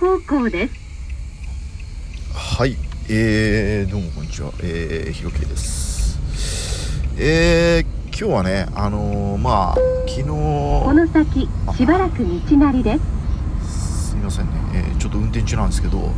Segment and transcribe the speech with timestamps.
[0.00, 0.74] 右方向です。
[2.32, 2.76] はい、
[3.10, 6.18] えー、どうもこんにちは、えー、ひろけいです。
[7.18, 9.76] えー、今日はね、あのー、まあ、
[10.08, 12.98] 昨こ日、の先、しばらく道なりで
[13.60, 14.08] す。
[14.10, 16.10] すみませんね、えーちょっと運転中なんですけど、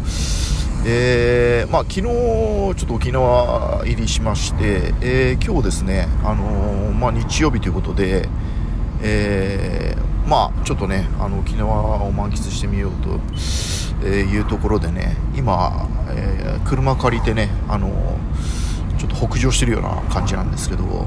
[0.87, 8.28] えー、まあ、昨日、ちょっと沖縄入りしまして、えー、今日ですね、あのーまあ、日曜日ということで、
[9.02, 13.20] えーまあ、ちょっとね、あの沖縄を満喫してみようと、
[14.04, 18.18] えいうところでね、今、えー車借りてね、あの
[18.98, 21.06] ちょっと北上してるような感じなんですけど、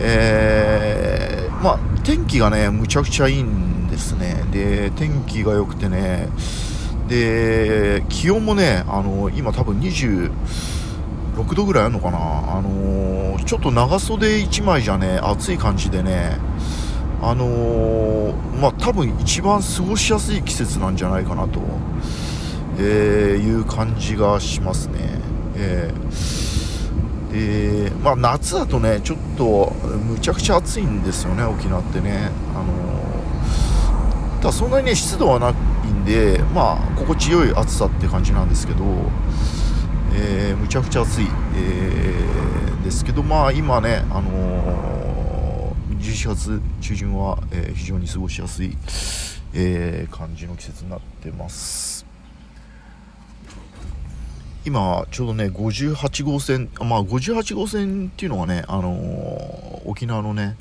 [0.00, 4.44] えーまあ、天気がね、むちゃくちゃいいんですね。
[4.52, 6.28] で、天気が良くてね、
[7.08, 10.30] で、気温もね、あの今多分26
[11.54, 12.18] 度ぐらいあるのかな。
[12.18, 16.36] あのちょっと長袖1枚じゃね、暑い感じでね、
[17.28, 21.60] あのーまあ多分一番過ごしやすい季節なんじゃないかなと、
[22.78, 25.20] えーいう感じがしますね。
[25.56, 29.72] えーでまあ、夏だとねちょっと
[30.08, 35.52] むちゃくちゃ暑いんですよね沖縄ってね、あのーただそんなにね湿度はない
[35.88, 38.84] んでまあ心地よい暑さって感じなんですけど、
[40.14, 45.05] えーむちゃくちゃ暑い、えーですけどまあ今ねあの
[46.06, 48.76] 11月中旬は、えー非常に過ごしやすい、
[49.54, 52.06] えー感じの季節になってます。
[54.64, 60.56] 今ちょうどね58号線まあ58号線っていうのがねあのー沖縄のね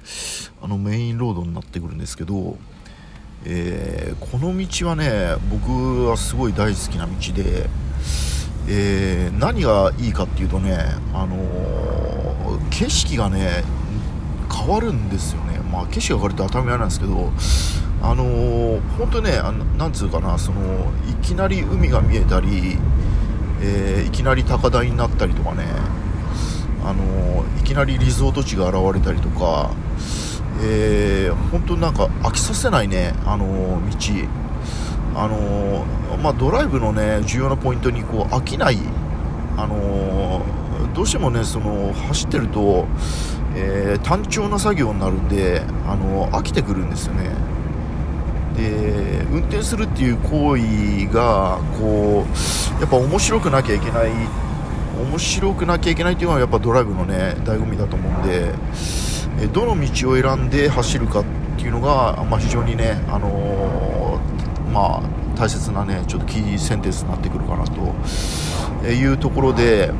[0.61, 2.57] あのメインロードになってくるんですけど、
[3.45, 7.69] えーこの道はね僕はすごい大好きな道で、
[8.67, 10.75] えー何がいいかっていうとね
[11.13, 13.63] あのー景色がね
[14.55, 17.31] 変わるんですよね、まあ、景色が変わるって当たり前なんですけど、
[18.01, 22.77] あのー本当ねあの、なんつうかなその、いきなり海が見えたり、
[23.61, 25.65] えーいきなり高台になったりとかね、
[26.83, 29.71] あのーいきなりリゾート地が現れたりとか、
[30.63, 34.29] えー本当なんか飽きさせないね、あのー道。
[35.17, 35.85] あの
[36.21, 38.77] まあ、ドライブのね重要なポイントにこう飽きない、
[39.55, 40.41] あの
[40.93, 42.85] どうしてもねその走ってると、
[43.55, 47.29] えー単調な作業になるんで、あの飽きてくるんですよね。
[48.55, 54.11] で運転するっていう行為がこうやっぱ面白くなきゃいけない
[55.11, 58.53] 面白くなきゃいけないっていうのはやっぱドライブのね醍醐味だと思うんで、
[59.41, 61.25] えどの道を選んで走るかっ
[61.57, 69.91] ていうのが、まあ、非常にね、あのーまあ、大切なねちょっとキーセンテンスになってくるかなというところで、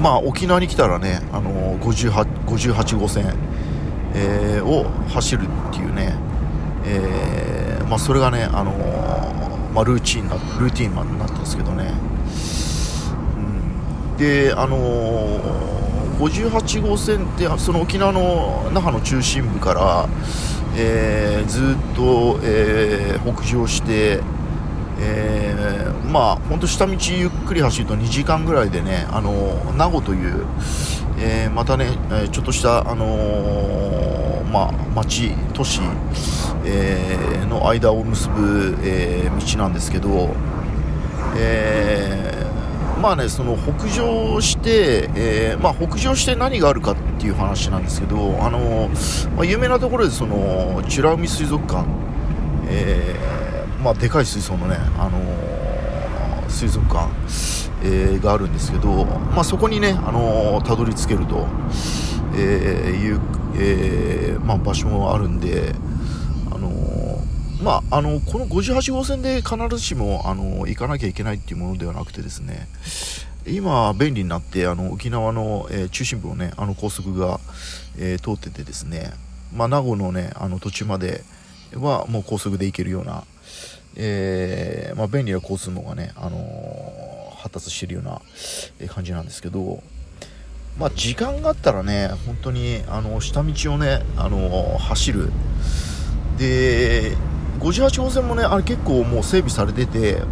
[0.00, 3.34] まあ、沖縄に来たらね、あのー 58, 58号線、
[4.14, 6.14] えーを走るっていうね、
[6.84, 11.92] えーまあ、それがね、あのーまあ、ルーチンなルーティンになったんですけどね、
[13.36, 15.68] うん、で、あのー
[16.18, 20.08] 58号線ってその沖縄の那覇の中心部から、
[20.76, 24.20] えーずっと、えー北上して、
[24.98, 29.32] えーまあ本当下道ゆっくり走ると2時間ぐらいでねあの
[29.76, 30.44] 名護という、
[31.20, 35.80] えーまたね、えーちょっとしたあのーまあ町都市、
[36.64, 40.30] えーの間を結ぶ、えー道なんですけど、
[41.36, 48.88] えーまあねその北上して、えーまあ北上して何があるかっていう話なんですけどあの
[49.36, 51.86] まあ、有名なところでその美ら海水族館
[52.70, 55.67] えーまあ、でかい水槽のね、あのー
[56.48, 57.08] 水族館、
[57.82, 61.46] えーがあるんですけど、まあ、そこにね、あのーたどり着けると、
[62.34, 63.20] えーいう、
[63.56, 65.74] えーまあ、場所もあるんで、
[66.50, 72.68] あのーまあ、あのこの58号線で必ずしも、あの行かなきゃいけないっていうものではなくてですね
[73.46, 77.40] 今、便利になってあの沖縄の、えー中心部をねあの高速が、
[77.98, 79.12] えー通っててですね、
[79.54, 81.22] まあ、名護のねあの途中まで
[81.74, 83.24] はもう高速で行けるような、
[83.98, 87.08] えーまあ、便利な交通網がね、あのー
[87.38, 88.20] 発達しているような
[88.88, 89.80] 感じなんですけど、
[90.76, 95.30] まあ、時間があったらね本当にあの下道をね、あのー走る。
[96.36, 97.16] で
[97.60, 100.22] 58号線もねあれ結構もう整備されてて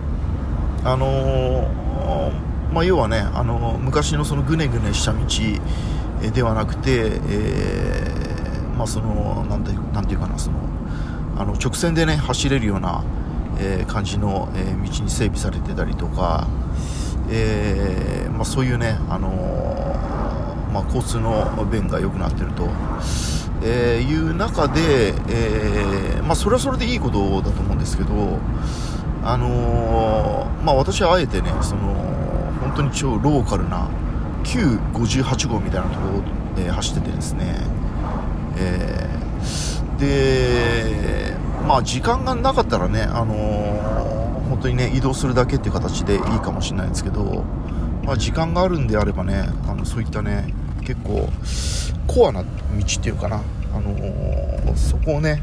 [0.85, 5.21] あのーまあ、要はね、あのー昔のそのぐねぐねした道
[6.23, 10.59] えではなくて、えーまあ、そのなんてなんていうかなその
[11.39, 13.05] あの直線でね走れるような、
[13.59, 16.47] えー感じの、えー道に整備されてたりとか、
[17.31, 19.29] えーまあ、そういうね、あの
[20.73, 22.69] まあ、交通の便が良くなってると、
[23.63, 28.39] えいう中で、えまあ、それはそれでいいことだと思うんですけど、
[29.25, 31.95] あのま私はあえてねその
[32.61, 33.89] 本当に超ローカルな
[34.45, 36.23] 旧58号みたいなところを、
[36.59, 37.57] え走っててですね、
[38.59, 39.17] えー
[39.99, 41.26] で
[41.67, 44.17] まあ時間がなかったらねあのー
[44.47, 47.45] 本当にね移動するだけっていう形でいいかもしれないですけど、
[48.05, 51.29] まあ、時間があるんであればねあのそういったね結構
[52.07, 53.43] コアな道っていうかな、
[53.75, 55.43] あのーそこをね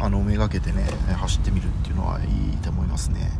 [0.00, 0.84] あのめがけてね
[1.16, 3.30] 走ってみるっていうのはいいと思いますね。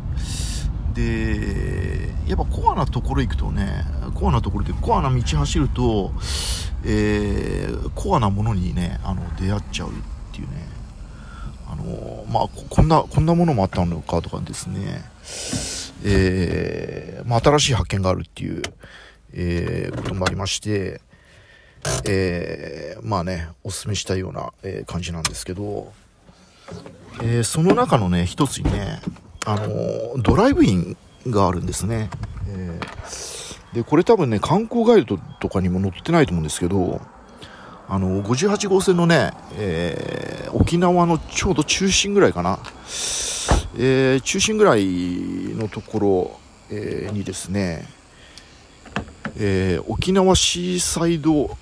[0.93, 6.11] でやっぱコアなところ行くとねコアなところでコアな道走ると、
[6.85, 9.91] えーコアなものにねあの出会っちゃうっ
[10.33, 10.68] ていうね
[11.79, 15.03] のまあこんなこんなものもあったのかとかですね
[16.03, 18.61] えーまあ、新しい発見があるっていう、
[19.33, 21.01] えーこともありまして、
[22.07, 25.91] えーまあね、お勧めしたような、えー感じなんですけど、
[27.21, 29.01] えーその中のね、一つにね、
[29.45, 30.97] あのドライブイン
[31.27, 32.09] があるんですね。
[32.47, 37.01] えーで、これ多分ね、観光ガイドとかにも載ってないと思うんですけど、
[37.91, 42.59] あの58号線のね、えー沖縄のちょうど中心ぐらいかな、
[43.77, 44.85] えー中心ぐらい
[45.55, 46.39] のところ、
[46.69, 47.87] えーにですね、
[49.37, 51.57] えー沖縄シーサイド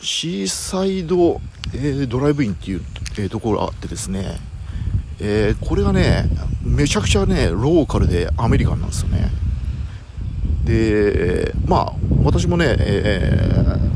[0.00, 1.40] シーサイド、
[1.74, 2.82] えードライブインっていう、
[3.18, 4.38] えーところがあってですね、
[5.18, 6.28] えーこれがね
[6.62, 9.30] めちゃくちゃねローカルでアメリカンなんですよね。
[10.64, 11.92] でまあ
[12.22, 13.89] 私もね、えー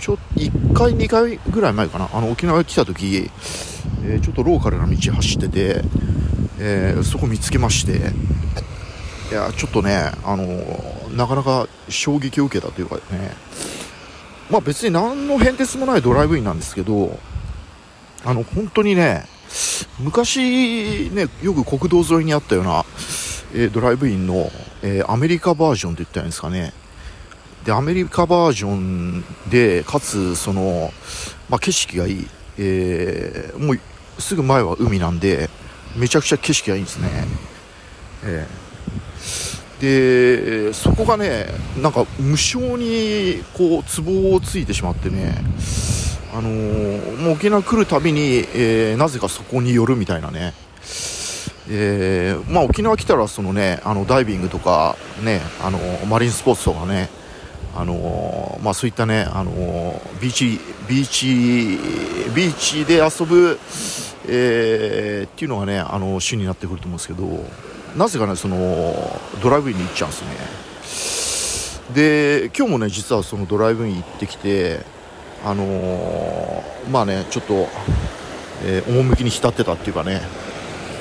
[0.00, 2.08] ちょ1回2回ぐらい前かな。
[2.12, 3.30] あの沖縄来た時、
[4.04, 5.82] えーちょっとローカルな道走ってて、
[6.58, 8.12] えーそこ見つけまして
[9.30, 10.44] いやちょっとねあの
[11.14, 13.00] なかなか衝撃を受けたというかね。
[14.50, 17.18] まあ別に何の変哲もないドライブインなんですけど
[18.24, 19.24] あの本当にね
[20.00, 22.84] 昔ねよく国道沿いにあったような、
[23.54, 24.50] えードライブインの、
[24.82, 26.72] えアメリカバージョンと言ったんですかね。
[27.64, 30.92] でアメリカバージョンでかつその、
[31.48, 32.28] まあ、景色がいい、
[32.58, 33.80] えーもう
[34.18, 35.48] すぐ前は海なんで
[35.96, 37.08] めちゃくちゃ景色がいいんですね、
[38.24, 38.70] えー
[39.80, 41.46] でそこがね
[41.80, 45.42] なんか無性にこうツボをついてしまってね
[46.34, 50.52] あのーもう沖縄来るたびに、えーなぜかそこに寄るみたいなね。
[51.72, 57.08] えーまあ、沖縄来たらその、ね、あのダイビングとか、ね、あのマリンスポーツとかね、
[57.76, 59.52] あのまあ、そういった、ね、あの
[60.20, 61.26] ビーチビーチ
[62.34, 63.58] ビーチで遊ぶ、
[64.28, 67.26] えーっていうのが、ね、あの主になってくると思うんですけど
[67.96, 70.16] なぜか、ね、そのドライブインに行っちゃうんで
[70.84, 71.94] すね。
[71.94, 74.80] で今日もね実はそのドライブイン行ってきて
[75.44, 77.68] あのまあねちょっと、
[78.64, 80.20] えー趣に浸ってたっていうかね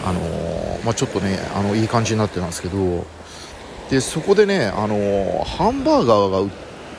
[0.05, 3.05] あのーまあ、ちょっとねあのいい感じになってたんですけど
[3.89, 6.49] でそこでね、あのーハンバーガーが売っ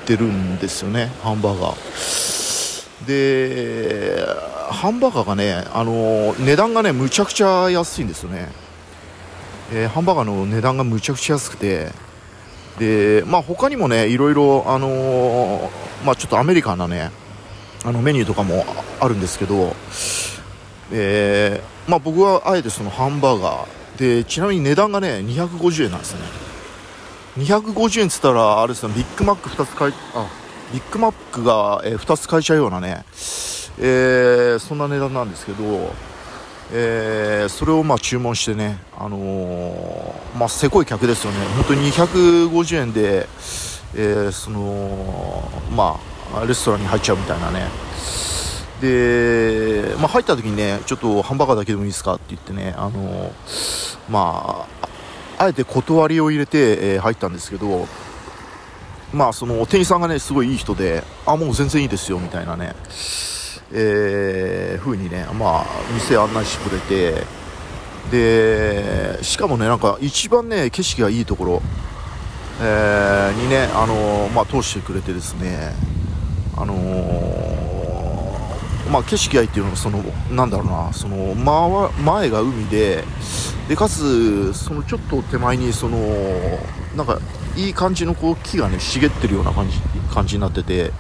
[0.07, 3.07] てるんですよねハンバーガー。
[3.07, 4.25] で
[4.71, 8.49] ハンバーガーがね、あのー値段がねむちゃくちゃ安いんですよね、
[9.73, 11.89] えーハンバーガーの値段がむちゃくちゃ安くて。
[12.79, 15.71] でまあ他にもねいろいろあの
[16.03, 17.11] まあちょっとアメリカンなね
[17.85, 18.65] あのメニューとかも
[19.01, 19.75] あるんですけど
[20.91, 23.99] えーまあ、僕はあえてそのハンバーガー。
[23.99, 26.21] でちなみに値段がね250円なんですね。
[27.39, 30.27] 250円っつったらあれですねビッグマック2つ買いあ
[30.73, 33.05] ビッグマックが、え2つ買えちゃうようなね、
[33.79, 35.93] えーそんな値段なんですけど、
[36.73, 41.39] えーそれをまあ注文してね、あのーまあ、せこい客ですよね。
[41.57, 43.27] 本当に250円で、
[43.97, 45.43] えーその
[45.75, 45.99] ま
[46.35, 47.67] あレストランに入っちゃうみたいなね。
[48.81, 53.33] で、まあ、入った時にねちょっとハンバーガーだけでもいいですかって言ってねあの
[54.09, 54.80] まあ
[55.41, 57.89] あえて断りを入れて、えー入ったんですけど
[59.15, 62.75] まあその店員さんがねすごいいい人であもう全然いいですよみたいなね
[63.73, 67.25] えー、風にねまあ店案内してくれて
[68.11, 71.63] でしかもねなんか一番ね景色がいいところ、
[72.61, 75.73] えーにねあのまあ通してくれてですね
[76.59, 77.60] あのー
[78.91, 83.05] まあ、景色がいいっていうのはそのなんだろうなその前が海で
[83.69, 85.99] でかつそのちょっと手前にその
[86.97, 87.21] なんか
[87.57, 89.79] いい感じのこう木がね茂ってるような感じ
[90.13, 90.91] 感じになってて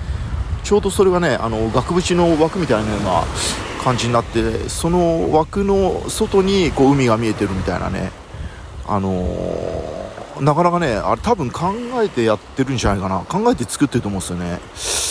[0.62, 3.24] ちょうどそれがねあの額縁の枠みたいなような
[3.82, 8.12] 感じになってその枠の外にこう海が見えてるみたいなね
[8.86, 9.26] あの
[10.40, 13.20] なかなかねあれ多分考えてやってるんじゃないかな。
[13.20, 15.09] 考えて作ってると思うんですよね。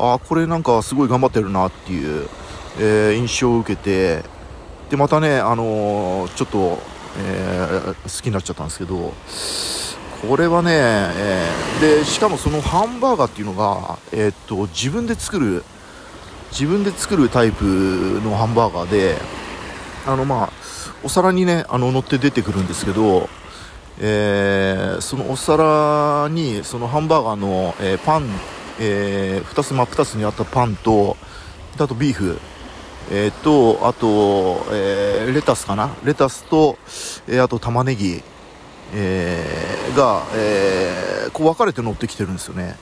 [0.00, 2.28] あこれなんかすごい頑張ってるなっていう、
[2.78, 4.22] えー印象を受けて
[4.90, 6.78] でまたね、あのーちょっと
[7.18, 9.12] えー好きになっちゃったんですけど
[10.28, 15.64] これはね、えーでしかもそのハンバーガーっていうのが、えっと自分で作る
[16.50, 17.64] 自分で作るタイプ
[18.24, 19.16] のハンバーガーで
[20.06, 20.50] あのまあ
[21.02, 23.28] お皿にねあの乗って出てくるんですけど、
[23.98, 28.28] えーそのお皿にそのハンバーガーの、えーパン、
[28.80, 31.16] え2つ真っ二つにあったパンと
[31.78, 32.38] あとビーフ。
[33.12, 35.90] えー、とあと、えーレタスかな？
[36.04, 36.78] レタスと、
[37.26, 38.22] えーあと玉ねぎ、
[38.94, 42.76] えーが、えーこう分かれて乗ってきてるんですよね。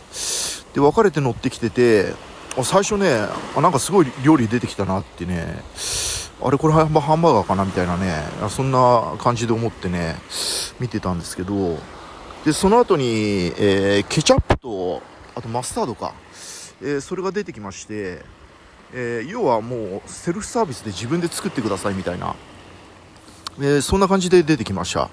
[0.75, 2.13] で分かれて乗ってきてて
[2.63, 3.27] 最初ね
[3.57, 5.63] あなんかすごい料理出てきたなってね。
[6.43, 10.17] あれこれハンバーガーかなみたいなねそんな感じで思ってね
[10.79, 11.79] 見てたんですけど。
[12.45, 15.03] でその後に、えーケチャップと
[15.39, 16.15] あとマスタードか、
[16.83, 18.23] えーそれが出てきまして
[18.93, 22.35] えー要はもうセルフサービスで自分で作ってくださいみたいな、
[23.59, 25.09] えーそんな感じで出てきました。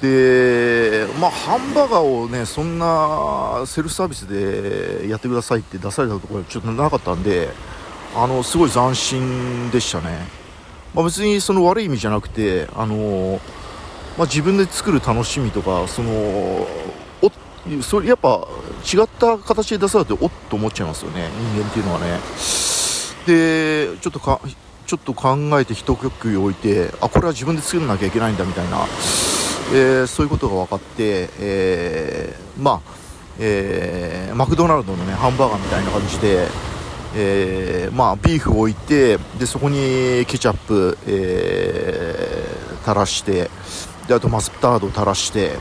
[0.00, 7.50] でまあハンバーガーをねそんなセルフサービスでやってくださいって出されたところちょっとなかったんで
[8.16, 10.26] あのすごい斬新でしたね、
[10.94, 13.38] まあ、別にその悪い意味じゃなくてあの
[14.16, 17.30] まあ、自分で作る楽しみとかそのお
[17.82, 18.46] それやっぱ
[18.80, 21.28] 違った形で出されておっと思っちゃいますよね。
[21.54, 22.18] 人間っていうのはね。
[23.26, 24.40] でちょっとか
[24.86, 28.78] ちょっと考えて一呼吸置いてあこれは自分で作らなきゃいけないんだみたいな、
[29.72, 32.80] えーそういうことが分かって、えーまあ、
[33.38, 36.48] えーマクドナルドのねハンバーガーみたいな感じで
[37.12, 43.50] えーまあ、ビーフを置いてでそこにケチャップ、えー垂らして
[44.08, 45.52] であとマスタードを垂らして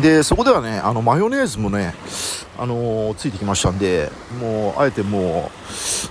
[0.00, 1.94] でそこではねあのマヨネーズもね、
[2.58, 5.50] あのーついてきましたんでもうあえても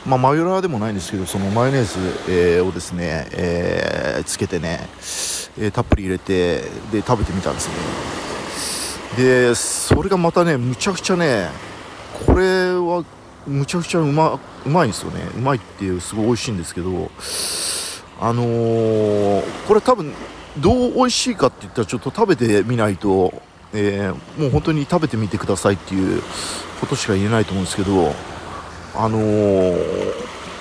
[0.06, 2.00] う、まあ、マヨラーでもないんですけどそのマヨネーズ、
[2.32, 4.82] えーをですね、えーつけてね、
[5.58, 6.62] えーたっぷり入れて
[6.92, 7.76] で食べてみたんですね。
[9.18, 11.50] でそれがまたねむちゃくちゃね
[12.26, 13.04] これは
[13.46, 15.22] むちゃくちゃうまうまいんですよね。
[15.36, 17.12] うまいっていうすごい美味しいんですけど
[18.22, 20.14] あのこれ多分
[20.58, 23.42] どう美味しいかって言ったらちょっと食べてみないと、
[23.74, 26.22] えーもう本当に食べてみてくださいっていう
[26.80, 28.14] ことしか言えないと思うんですけど
[28.96, 30.14] あのー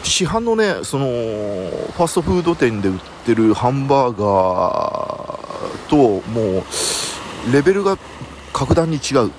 [0.02, 5.96] 市販のねそのファストフード店で売ってるハンバーガーと
[6.30, 7.98] もうレベルが
[8.52, 9.30] 格段に違う。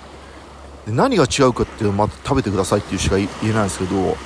[0.87, 4.17] 何が違うかっていうのはまた食べてくださいっていうしか言えないんですけど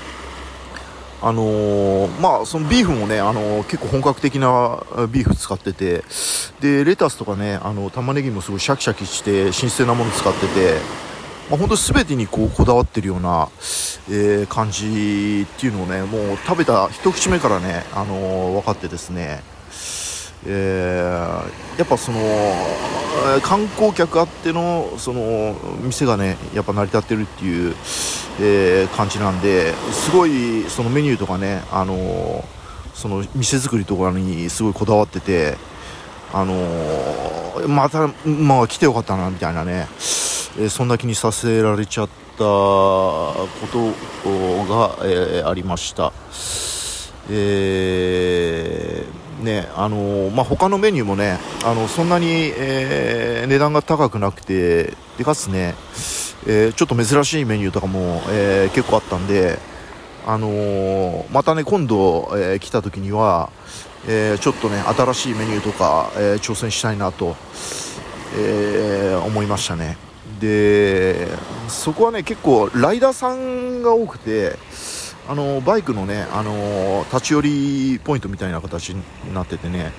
[1.21, 6.03] あのーまあそのビーフもね、あのー結構本格的なビーフ使ってて
[6.65, 10.79] でレタスとかねあの玉ねぎもすごいシャキシャキして新鮮なもの使ってて、
[11.49, 13.49] まあ、本当全てにこうこだわってるような、
[14.09, 19.43] えー感じっていうのをねもう食べた一口目からね、あのー分かってですね
[20.47, 22.19] えーやっぱその
[23.43, 27.75] 観光客あってのその店がねやっぱ成り立ってるっていう、
[28.41, 32.43] え感じなんですごいそのメニューとかねあの
[32.93, 35.57] その店作りとかにすごいこだわってて
[36.35, 39.87] あのーまたまあ来てよかったなみたいなね、
[40.59, 43.77] えそんな気にさせられちゃったこと
[44.67, 46.11] が、えーありました。
[47.31, 55.75] えーねあのまあ、他のメニューもねあのそんなに、え値段が高くなくてでかつね、
[56.45, 59.57] えちょっと珍しいメニューとかも、え結構あったんで、
[60.27, 63.49] あのまたね今度、え来た時には、
[64.07, 67.35] えーちょっとね新しいメニューとか、えー挑戦したいなと、
[68.37, 69.97] えー思いましたね。
[70.39, 71.27] で
[71.67, 74.57] そこはね結構ライダーさんが多くて
[75.27, 79.01] あのバイクのね、あの立ち寄りポイントみたいな形に
[79.33, 79.91] なっててね。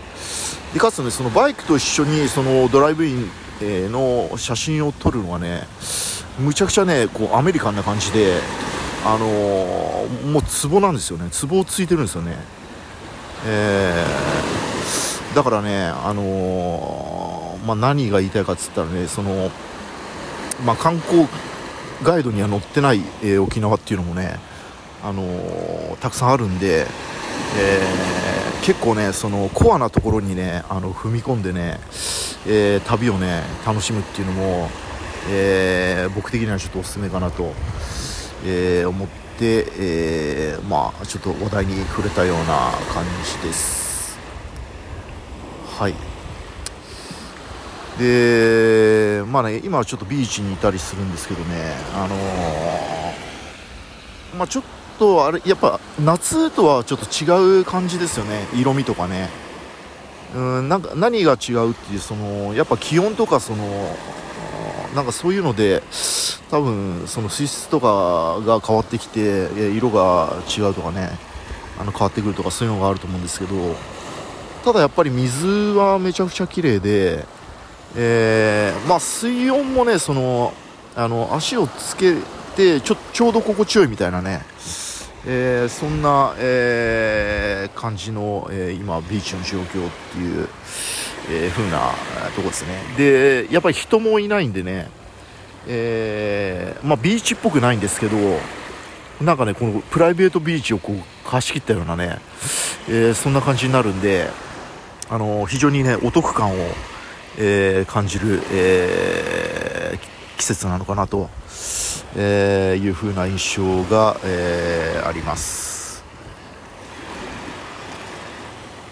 [0.73, 3.31] でかつねそのバイクと一緒にそのドライブイン、
[3.91, 5.67] の写真を撮るのがね
[6.39, 8.39] むちゃくちゃねこうアメリカンな感じで、
[9.05, 9.27] あの
[10.31, 11.29] もうツボなんですよね。
[11.31, 12.37] ツボをついてるんですよね、
[13.45, 19.51] えーだからね、あのまあ、何が言いたいかっつったらねその、
[20.65, 21.27] まあ、観光
[22.03, 24.37] ガイドには載ってない、えー沖縄っていうのもね
[25.05, 26.87] あのーたくさんあるんで、
[27.59, 31.81] えー結構ねそのコアなところにねあの踏み込んでね、
[32.47, 34.71] えー旅をね楽しむっていうのも、
[35.29, 37.53] えー僕的にはちょっとおすすめかなと、
[38.47, 44.19] えー思って、えーまあちょっと話題に触れたような感じです。
[45.79, 45.95] はい。
[47.99, 51.75] でまあね今はちょっとビーチにいたりするんですけどね。
[51.95, 54.65] あのーまあちょっ
[54.99, 58.47] とあれやっぱ夏とはちょっと違う感じですよね。
[58.55, 59.31] 色味とかね、
[60.35, 63.97] うんなんか何が違うっていうそのやっぱ気温とかその
[64.97, 65.83] なんかそういうので
[66.51, 71.11] 多分その水質とかが変わってきて色が違うとかね
[71.79, 73.77] あの変わってくるとかそういうのがあると思うんですけど
[74.65, 77.27] ただやっぱり水はめちゃくちゃ綺麗で、
[77.95, 80.55] えー、まあ、水温もねその
[80.97, 82.15] あの足をつけ
[82.57, 84.41] てちょちょうど心地よいみたいなね、
[85.27, 90.49] えー、そんな、えー、感じの、え今ビーチの状況っていう、
[91.31, 91.93] え風な
[92.35, 92.83] とこですね。
[92.97, 94.89] でやっぱり人もいないんでね、
[95.67, 98.17] えまあ、ビーチっぽくないんですけど
[99.21, 102.19] なんかねこのプライベートビーチをこう貸し切ったようなね、
[102.89, 104.29] えそんな感じになるんで
[105.09, 106.55] あの非常にねお得感を、
[107.39, 111.31] えー、感じる、えー、季節なのかなと、
[112.17, 116.05] えー、いう風な印象が、えー、あります、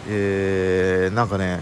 [0.08, 1.60] えー、なんかね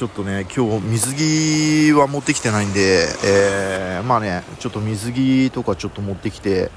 [0.00, 6.70] ちょっとね今日水着は持ってきてないんで、えー、まあねちょっと水着とかちょっと持ってきて、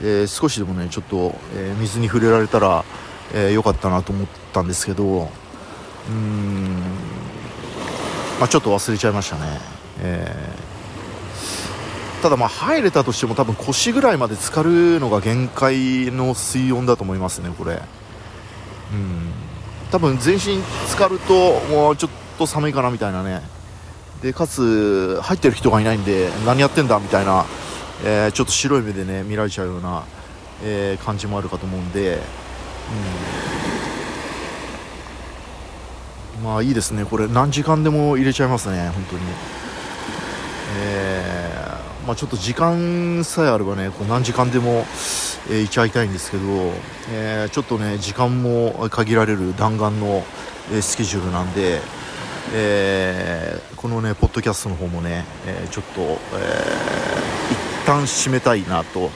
[0.00, 2.84] えー、少しでもねちょっと、えー、水に触れられたら、
[3.34, 5.28] えー、よかったなと思ったんですけど
[6.08, 6.82] うん、
[8.38, 9.42] まあ、ちょっと忘れちゃいましたね、
[9.98, 17.82] えー、ただまあ入れたとしても多分腰ぐらいまで浸かるのが限界の水温だと思いますねこれ。
[18.92, 19.32] うん。
[19.90, 23.42] 多分全身浸かるともうちょっとと寒いかなみたいなね。
[24.22, 27.44] でかつ入ってる人がいないんで何やってんだみたいな、
[28.04, 30.04] えー、ちょっと白い目でね見られちゃうような、
[30.62, 32.20] えー、感じもあるかと思うんで、
[36.38, 36.44] うん。
[36.44, 37.04] まあいいですね。
[37.04, 38.90] これ何時間でも入れちゃいますね。
[38.94, 39.22] 本当に。
[40.74, 44.86] えー、まあ、ちょっと時間さえあればねこう何時間でも、
[45.50, 46.42] えー、いちゃいたいんですけど、
[47.10, 50.24] えー、ちょっとね時間も限られる弾丸の、
[50.72, 51.80] えスケジュールなんで、
[52.52, 56.14] えこのねポッドキャストの方もね、えちょっと、え
[57.82, 59.10] 一旦締めたいなと、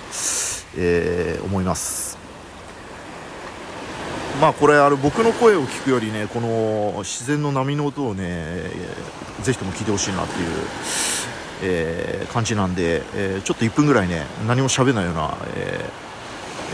[0.76, 2.16] え思います
[4.40, 8.70] まあこれあの僕の声を聞くよりねこの自然の波の音をね
[9.42, 10.48] ぜひとも聞いてほしいなっていう、
[11.62, 15.88] えー、感じなんで、えー、ちょっと1分ぐらいね何も喋らないような、え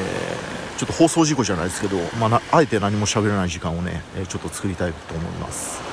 [0.00, 5.91] えー、ちょっと放送事故じゃないですけど、まあ、あえて何も喋らない時間をねちょっと作りたいと思います。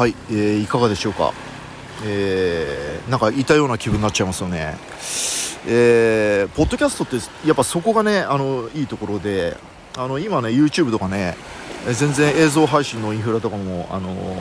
[0.00, 1.34] はい、えー、いかがでしょうか、
[2.06, 4.74] えー、なんかいたような気分になっちゃいますよね、
[5.68, 9.58] えー、ポッドキャストってやっぱそこがねあのいいところで
[9.98, 11.36] あの今ね YouTube とかね
[11.92, 14.36] 全然映像配信のインフラとかも、あのー、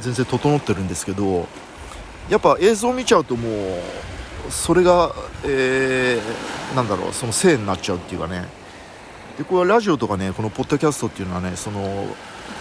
[0.00, 1.46] 全然整ってるんですけど
[2.28, 8.48] やっぱ映像見ちゃうともうそれが、えー、なんだろうそのせいになっちゃうっていうかね。
[9.38, 12.08] でこれはラジオとかねこのポッドキャストっていうのはねその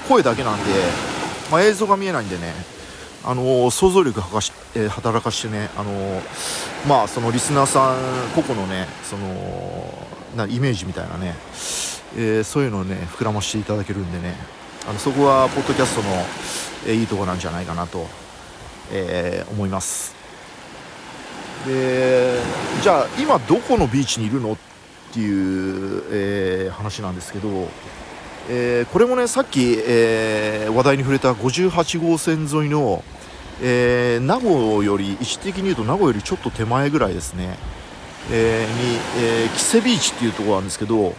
[0.07, 0.65] 声だけなんで
[1.51, 2.53] まあ、映像が見えないんでね、
[3.23, 6.21] あの、想像力はかし、えー、働かしてね、あの、
[6.87, 7.97] まあ、そのリスナーさん
[8.33, 9.27] 個々のねその
[10.35, 11.35] なイメージみたいなね、
[12.17, 14.35] えそういうのをね膨らましていただけるんでね。
[14.89, 16.09] あのそこはポッドキャストの、
[16.87, 18.07] えいいとこなんじゃないかなと、
[18.91, 20.15] え思います。
[21.67, 22.39] で
[22.81, 24.53] じゃあ今どこのビーチにいるの？
[24.53, 24.57] っ
[25.13, 27.67] ていう、え話なんですけど
[28.49, 33.04] えー、これもねさっき、えー、話題に触れた58号線沿いの、
[33.62, 37.58] えー、名護より位置的に言うと名護よりちょっと手前ぐらいですね、
[38.32, 41.15] えに、えキセビーチっていうところなんですけど、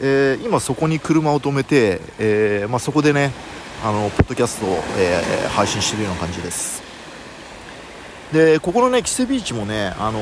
[0.00, 3.32] え今そこに車を止めて、えまあ、そこでね
[3.84, 6.82] あのポッドキャストを、え配信しているような感じです。
[8.32, 10.20] でここのねキセビーチもね、あの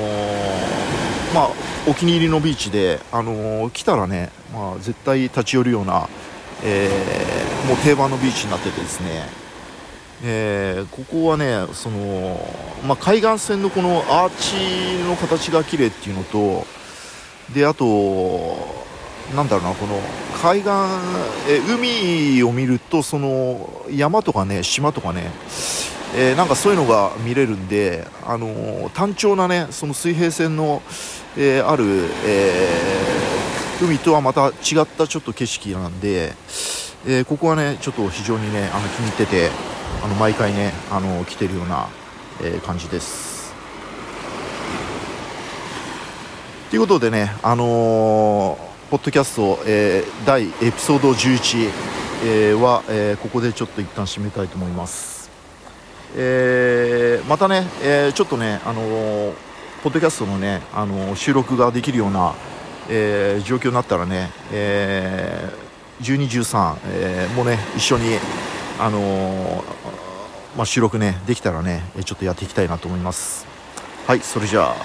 [1.34, 1.50] まあ、
[1.86, 6.08] お気に入りのビーチで、あの来たらね、まあ、絶対立ち寄るような
[6.64, 9.26] えー、もう定番のビーチになっててですね、
[10.24, 12.40] えー、ここはねその、
[12.86, 16.66] まあ、海岸線のこのアーチの形が綺麗っていうのと
[17.54, 18.56] であと
[19.34, 20.00] なんだろうなこの
[20.42, 20.70] 海岸、
[21.48, 25.30] えー海を見るとその山とかね島とかね、
[26.16, 30.82] えーなんかそういうのが見れるんで、あのー単調なねその水平線の、
[31.36, 31.84] えーある、
[32.24, 33.17] えー
[33.80, 36.34] 海とはまた違ったちょっと景色なんで、
[37.06, 39.50] えーここはねちょっと非常にねあの気に入ってて
[40.02, 41.88] あの毎回ねあの来てるような、
[42.42, 43.54] えー感じです。
[46.70, 51.70] ということでね、あのーポッドキャスト、えー第エピソード11、
[52.24, 55.30] えーは、えーここでちょっと一旦締めたいと思います。
[56.16, 59.32] えーまたね、えーちょっとね、あのー
[59.82, 62.34] ポッドキャストのね、あのー収録ができるような、
[62.88, 68.18] えー状況になったらね、えー12、13、えーもね、一緒に、
[68.78, 69.62] あのー
[70.56, 73.46] まあ、収録ね、できたらね、ちょっとやっていきたいなと思います。
[74.06, 74.76] はい、それじゃあ。